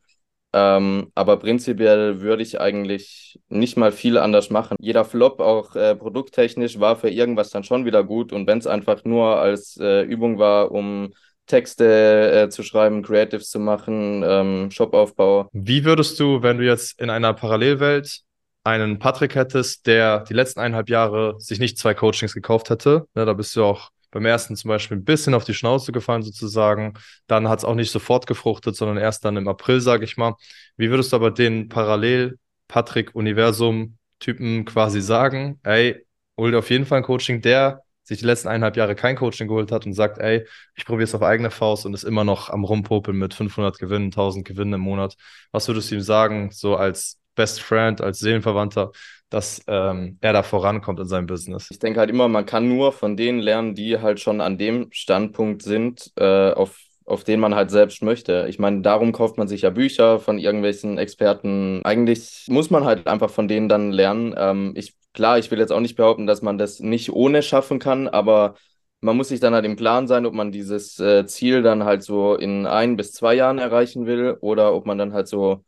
ähm, 0.52 1.10
aber 1.16 1.38
prinzipiell 1.38 2.20
würde 2.20 2.44
ich 2.44 2.60
eigentlich 2.60 3.40
nicht 3.48 3.76
mal 3.76 3.90
viel 3.90 4.18
anders 4.18 4.50
machen. 4.50 4.76
Jeder 4.80 5.04
Flop, 5.04 5.40
auch 5.40 5.74
äh, 5.74 5.96
produkttechnisch, 5.96 6.78
war 6.78 6.96
für 6.96 7.10
irgendwas 7.10 7.50
dann 7.50 7.64
schon 7.64 7.84
wieder 7.84 8.04
gut 8.04 8.32
und 8.32 8.46
wenn 8.46 8.58
es 8.58 8.68
einfach 8.68 9.04
nur 9.04 9.38
als 9.38 9.76
äh, 9.80 10.02
Übung 10.02 10.38
war, 10.38 10.70
um 10.70 11.12
Texte 11.46 12.44
äh, 12.44 12.48
zu 12.50 12.62
schreiben, 12.62 13.02
Creatives 13.02 13.50
zu 13.50 13.58
machen, 13.58 14.22
ähm, 14.24 14.70
Shopaufbau. 14.70 15.48
Wie 15.52 15.84
würdest 15.84 16.20
du, 16.20 16.40
wenn 16.42 16.58
du 16.58 16.64
jetzt 16.64 17.00
in 17.00 17.10
einer 17.10 17.34
Parallelwelt 17.34 18.20
einen 18.64 18.98
Patrick 18.98 19.34
hättest, 19.34 19.86
der 19.86 20.20
die 20.20 20.34
letzten 20.34 20.60
eineinhalb 20.60 20.88
Jahre 20.88 21.34
sich 21.38 21.58
nicht 21.58 21.78
zwei 21.78 21.94
Coachings 21.94 22.34
gekauft 22.34 22.70
hätte, 22.70 23.06
ne, 23.14 23.26
da 23.26 23.32
bist 23.32 23.56
du 23.56 23.64
auch 23.64 23.90
beim 24.12 24.24
ersten 24.26 24.54
zum 24.56 24.68
Beispiel 24.68 24.98
ein 24.98 25.04
bisschen 25.04 25.34
auf 25.34 25.44
die 25.44 25.54
Schnauze 25.54 25.90
gefallen 25.90 26.22
sozusagen, 26.22 26.94
dann 27.26 27.48
hat 27.48 27.58
es 27.60 27.64
auch 27.64 27.74
nicht 27.74 27.90
sofort 27.90 28.26
gefruchtet, 28.26 28.76
sondern 28.76 28.98
erst 28.98 29.24
dann 29.24 29.36
im 29.36 29.48
April, 29.48 29.80
sage 29.80 30.04
ich 30.04 30.16
mal. 30.16 30.36
Wie 30.76 30.90
würdest 30.90 31.12
du 31.12 31.16
aber 31.16 31.30
den 31.30 31.68
Parallel-Patrick-Universum-Typen 31.68 34.64
quasi 34.66 35.00
sagen, 35.00 35.58
ey, 35.64 36.04
hol 36.36 36.50
dir 36.50 36.58
auf 36.58 36.70
jeden 36.70 36.86
Fall 36.86 36.98
ein 36.98 37.04
Coaching, 37.04 37.40
der 37.40 37.82
sich 38.04 38.18
die 38.18 38.26
letzten 38.26 38.48
eineinhalb 38.48 38.76
Jahre 38.76 38.94
kein 38.94 39.16
Coaching 39.16 39.48
geholt 39.48 39.72
hat 39.72 39.86
und 39.86 39.94
sagt, 39.94 40.18
ey, 40.18 40.46
ich 40.74 40.84
probiere 40.84 41.04
es 41.04 41.14
auf 41.14 41.22
eigene 41.22 41.50
Faust 41.50 41.86
und 41.86 41.94
ist 41.94 42.04
immer 42.04 42.24
noch 42.24 42.50
am 42.50 42.64
Rumpopeln 42.64 43.16
mit 43.16 43.32
500 43.32 43.78
Gewinnen, 43.78 44.06
1000 44.06 44.46
Gewinnen 44.46 44.74
im 44.74 44.80
Monat. 44.80 45.16
Was 45.52 45.68
würdest 45.68 45.90
du 45.90 45.94
ihm 45.96 46.02
sagen, 46.02 46.50
so 46.50 46.76
als 46.76 47.21
Best 47.34 47.60
Friend, 47.60 48.00
als 48.00 48.18
Seelenverwandter, 48.18 48.92
dass 49.30 49.62
ähm, 49.66 50.18
er 50.20 50.32
da 50.32 50.42
vorankommt 50.42 51.00
in 51.00 51.08
seinem 51.08 51.26
Business? 51.26 51.68
Ich 51.70 51.78
denke 51.78 52.00
halt 52.00 52.10
immer, 52.10 52.28
man 52.28 52.46
kann 52.46 52.68
nur 52.68 52.92
von 52.92 53.16
denen 53.16 53.40
lernen, 53.40 53.74
die 53.74 53.98
halt 53.98 54.20
schon 54.20 54.40
an 54.40 54.58
dem 54.58 54.88
Standpunkt 54.92 55.62
sind, 55.62 56.12
äh, 56.16 56.50
auf, 56.52 56.78
auf 57.06 57.24
den 57.24 57.40
man 57.40 57.54
halt 57.54 57.70
selbst 57.70 58.02
möchte. 58.02 58.46
Ich 58.48 58.58
meine, 58.58 58.82
darum 58.82 59.12
kauft 59.12 59.38
man 59.38 59.48
sich 59.48 59.62
ja 59.62 59.70
Bücher 59.70 60.18
von 60.20 60.38
irgendwelchen 60.38 60.98
Experten. 60.98 61.80
Eigentlich 61.84 62.44
muss 62.48 62.70
man 62.70 62.84
halt 62.84 63.06
einfach 63.06 63.30
von 63.30 63.48
denen 63.48 63.68
dann 63.68 63.90
lernen. 63.92 64.34
Ähm, 64.36 64.72
ich, 64.76 64.94
klar, 65.14 65.38
ich 65.38 65.50
will 65.50 65.58
jetzt 65.58 65.72
auch 65.72 65.80
nicht 65.80 65.96
behaupten, 65.96 66.26
dass 66.26 66.42
man 66.42 66.58
das 66.58 66.80
nicht 66.80 67.10
ohne 67.12 67.42
schaffen 67.42 67.78
kann, 67.78 68.08
aber 68.08 68.54
man 69.00 69.16
muss 69.16 69.28
sich 69.28 69.40
dann 69.40 69.54
halt 69.54 69.64
im 69.64 69.76
Klaren 69.76 70.06
sein, 70.06 70.26
ob 70.26 70.34
man 70.34 70.52
dieses 70.52 70.98
äh, 71.00 71.26
Ziel 71.26 71.62
dann 71.62 71.84
halt 71.84 72.02
so 72.02 72.34
in 72.36 72.66
ein 72.66 72.96
bis 72.96 73.12
zwei 73.12 73.34
Jahren 73.34 73.58
erreichen 73.58 74.06
will 74.06 74.36
oder 74.40 74.74
ob 74.74 74.86
man 74.86 74.98
dann 74.98 75.12
halt 75.12 75.26
so 75.26 75.64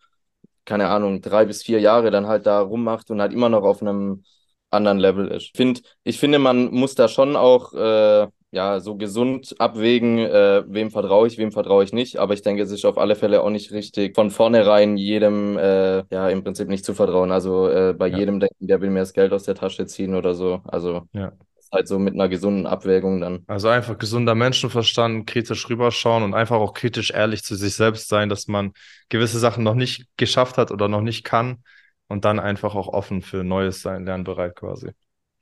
keine 0.65 0.89
Ahnung, 0.89 1.21
drei 1.21 1.45
bis 1.45 1.63
vier 1.63 1.81
Jahre 1.81 2.11
dann 2.11 2.27
halt 2.27 2.47
da 2.47 2.61
rummacht 2.61 3.11
und 3.11 3.21
halt 3.21 3.33
immer 3.33 3.49
noch 3.49 3.63
auf 3.63 3.81
einem 3.83 4.25
anderen 4.71 4.99
Level 4.99 5.29
ist. 5.29 5.45
Ich, 5.45 5.53
find, 5.57 5.83
ich 6.05 6.19
finde, 6.19 6.39
man 6.39 6.71
muss 6.73 6.95
da 6.95 7.09
schon 7.09 7.37
auch 7.37 7.73
äh, 7.75 8.27
ja, 8.51 8.81
so 8.81 8.97
gesund 8.97 9.55
abwägen, 9.59 10.19
äh, 10.19 10.63
wem 10.67 10.91
vertraue 10.91 11.27
ich, 11.27 11.39
wem 11.39 11.53
vertraue 11.53 11.85
ich 11.85 11.93
nicht. 11.93 12.17
Aber 12.19 12.35
ich 12.35 12.43
denke, 12.43 12.63
es 12.63 12.71
ist 12.71 12.85
auf 12.85 12.99
alle 12.99 13.17
Fälle 13.17 13.43
auch 13.43 13.51
nicht 13.51 13.73
richtig, 13.73 14.15
von 14.15 14.31
vornherein 14.31 14.97
jedem 14.97 15.57
äh, 15.59 16.05
ja 16.13 16.29
im 16.29 16.45
Prinzip 16.45 16.69
nicht 16.69 16.85
zu 16.85 16.95
vertrauen. 16.95 17.31
Also 17.33 17.69
äh, 17.69 17.95
bei 17.95 18.07
Ja. 18.09 18.19
jedem 18.19 18.41
denken, 18.41 18.67
der 18.67 18.81
will 18.81 18.91
mir 18.91 19.01
das 19.01 19.13
Geld 19.13 19.33
aus 19.33 19.45
der 19.45 19.55
Tasche 19.55 19.87
ziehen 19.87 20.15
oder 20.15 20.35
so. 20.35 20.61
Also 20.65 21.03
Ja. 21.13 21.33
Halt 21.75 21.89
so 21.89 21.99
mit 21.99 22.15
einer 22.15 22.29
gesunden 22.29 22.67
Abwägung 22.67 23.21
dann. 23.21 23.45
Also 23.47 23.69
einfach 23.69 23.99
gesunder 23.99 24.35
Menschenverstand, 24.35 25.27
kritisch 25.27 25.69
rüberschauen 25.69 26.23
und 26.23 26.35
einfach 26.35 26.57
auch 26.57 26.73
kritisch 26.73 27.11
ehrlich 27.11 27.43
zu 27.43 27.57
sich 27.57 27.75
selbst 27.75 28.09
sein, 28.09 28.29
dass 28.29 28.49
man 28.49 28.73
gewisse 29.09 29.39
Sachen 29.39 29.65
noch 29.65 29.75
nicht 29.75 30.07
geschafft 30.17 30.57
hat 30.57 30.71
oder 30.71 30.89
noch 30.89 31.03
nicht 31.03 31.25
kann 31.25 31.63
und 32.09 32.25
dann 32.25 32.41
einfach 32.41 32.75
auch 32.75 32.89
offen 32.89 33.21
für 33.21 33.45
Neues 33.45 33.83
sein, 33.83 34.07
lernbereit 34.07 34.57
quasi. 34.57 34.93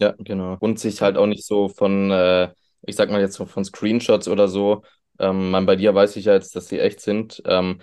Ja, 0.01 0.15
genau. 0.19 0.57
Und 0.59 0.81
sich 0.81 1.01
halt 1.01 1.17
auch 1.17 1.27
nicht 1.27 1.47
so 1.47 1.69
von, 1.69 2.11
äh, 2.11 2.53
ich 2.83 2.97
sag 2.97 3.11
mal 3.11 3.21
jetzt 3.21 3.35
so 3.35 3.47
von 3.47 3.65
Screenshots 3.65 4.27
oder 4.27 4.49
so, 4.49 4.83
ähm, 5.19 5.51
man, 5.51 5.67
bei 5.67 5.77
dir 5.77 5.95
weiß 5.95 6.17
ich 6.17 6.25
ja 6.25 6.33
jetzt, 6.33 6.57
dass 6.57 6.69
sie 6.69 6.81
echt 6.81 7.01
sind, 7.01 7.43
ähm, 7.47 7.81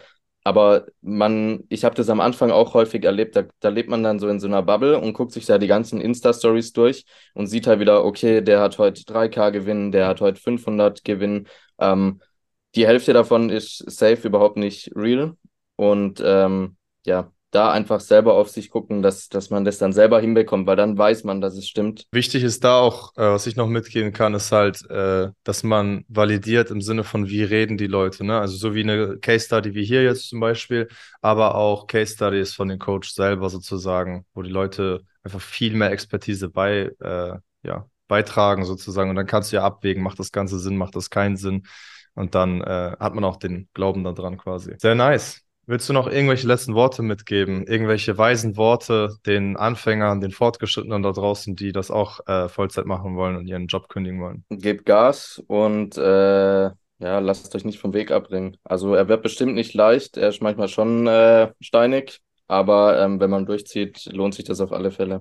aber 0.50 0.88
man, 1.01 1.63
ich 1.70 1.86
habe 1.86 1.94
das 1.94 2.10
am 2.10 2.20
Anfang 2.20 2.50
auch 2.50 2.74
häufig 2.74 3.03
erlebt, 3.06 3.36
da, 3.36 3.44
da 3.60 3.70
lebt 3.70 3.88
man 3.88 4.01
dann 4.01 4.18
so 4.18 4.27
in 4.27 4.39
so 4.39 4.48
einer 4.48 4.63
Bubble 4.63 5.00
und 5.00 5.13
guckt 5.13 5.32
sich 5.32 5.46
da 5.46 5.60
die 5.60 5.68
ganzen 5.68 6.01
Insta-Stories 6.01 6.74
durch 6.74 7.06
und 7.36 7.46
sieht 7.46 7.68
halt 7.68 7.79
wieder, 7.79 8.03
okay, 8.03 8.41
der 8.41 8.60
hat 8.60 8.79
heute 8.79 9.03
3K 9.06 9.51
Gewinn, 9.51 9.91
der 9.91 10.08
hat 10.08 10.22
heute 10.22 10.41
500 10.41 11.03
Gewinn, 11.03 11.48
ähm, 11.79 12.20
die 12.75 12.88
Hälfte 12.88 13.13
davon 13.13 13.51
ist 13.51 13.77
safe 13.89 14.27
überhaupt 14.27 14.58
nicht 14.58 14.91
real. 14.96 15.36
Und 15.75 16.22
ähm, 16.25 16.77
ja, 17.06 17.32
da 17.51 17.72
einfach 17.72 18.00
selber 18.00 18.36
auf 18.36 18.50
sich 18.50 18.70
gucken, 18.70 19.01
dass, 19.01 19.29
dass 19.29 19.50
man 19.50 19.65
das 19.65 19.77
dann 19.77 19.91
selber 19.91 20.20
hinbekommt, 20.20 20.68
weil 20.68 20.75
dann 20.75 20.98
weiß 20.98 21.24
man, 21.24 21.41
dass 21.41 21.56
es 21.56 21.68
stimmt. 21.68 22.06
Wichtig 22.12 22.44
ist 22.44 22.63
da 22.63 22.79
auch, 22.79 23.15
äh, 23.18 23.22
was 23.22 23.48
ich 23.48 23.56
noch 23.56 23.68
mitgeben 23.68 24.13
kann, 24.13 24.34
ist 24.34 24.51
halt, 24.51 24.88
äh, 24.89 25.29
dass 25.44 25.63
man 25.63 26.06
validiert 26.08 26.72
im 26.72 26.82
Sinne 26.82 27.03
von, 27.03 27.27
wie 27.27 27.44
reden 27.44 27.77
die 27.77 27.88
Leute, 27.88 28.24
ne? 28.24 28.39
Also 28.39 28.58
so 28.58 28.75
wie 28.75 28.84
eine 28.84 29.18
Case 29.18 29.46
Study 29.46 29.74
wie 29.74 29.84
hier 29.84 30.03
jetzt 30.03 30.29
zum 30.29 30.39
Beispiel, 30.39 30.88
aber 31.22 31.56
auch 31.56 31.88
Case 31.88 32.13
Studies 32.13 32.53
von 32.53 32.68
den 32.68 32.79
Coach 32.79 33.12
selber 33.12 33.50
sozusagen, 33.50 34.25
wo 34.34 34.41
die 34.41 34.51
Leute 34.51 35.01
einfach 35.24 35.41
viel 35.41 35.74
mehr 35.75 35.91
Expertise 35.91 36.50
bei, 36.50 36.91
äh, 37.00 37.34
ja, 37.63 37.86
beitragen 38.08 38.65
sozusagen 38.65 39.10
und 39.10 39.15
dann 39.15 39.27
kannst 39.27 39.51
du 39.51 39.58
ja 39.58 39.63
abwägen, 39.63 40.03
macht 40.03 40.20
das 40.20 40.32
Ganze 40.32 40.60
Sinn, 40.60 40.77
macht 40.77 40.96
das 40.96 41.10
keinen 41.10 41.38
Sinn 41.38 41.63
und 42.15 42.36
dann 42.36 42.62
äh, 42.62 42.96
hat 43.00 43.15
man 43.15 43.24
auch 43.24 43.38
den 43.38 43.70
Glauben 43.74 44.03
daran 44.03 44.38
quasi. 44.38 44.75
Sehr 44.77 44.96
nice. 44.96 45.41
Willst 45.69 45.88
du 45.88 45.93
noch 45.93 46.07
irgendwelche 46.07 46.47
letzten 46.47 46.73
Worte 46.73 47.03
mitgeben? 47.03 47.63
Irgendwelche 47.67 48.17
weisen 48.17 48.57
Worte 48.57 49.17
den 49.27 49.55
Anfängern, 49.55 50.19
den 50.19 50.31
Fortgeschrittenen 50.31 51.03
da 51.03 51.11
draußen, 51.11 51.55
die 51.55 51.71
das 51.71 51.91
auch 51.91 52.25
äh, 52.25 52.49
Vollzeit 52.49 52.88
machen 52.88 53.15
wollen 53.15 53.35
und 53.35 53.45
ihren 53.45 53.67
Job 53.67 53.88
kündigen 53.88 54.19
wollen? 54.19 54.43
Gebt 54.49 54.88
Gas 54.88 55.39
und 55.45 55.95
äh, 55.95 56.63
ja, 56.63 57.19
lasst 57.19 57.53
euch 57.53 57.65
nicht 57.65 57.77
vom 57.77 57.93
Weg 57.93 58.09
abbringen. 58.09 58.57
Also 58.63 58.95
er 58.95 59.07
wird 59.09 59.21
bestimmt 59.21 59.53
nicht 59.53 59.75
leicht, 59.75 60.17
er 60.17 60.29
ist 60.29 60.41
manchmal 60.41 60.69
schon 60.69 61.05
äh, 61.05 61.51
steinig, 61.61 62.19
aber 62.47 62.99
ähm, 62.99 63.19
wenn 63.19 63.29
man 63.29 63.45
durchzieht, 63.45 64.05
lohnt 64.11 64.33
sich 64.33 64.45
das 64.45 64.61
auf 64.61 64.71
alle 64.71 64.89
Fälle. 64.89 65.17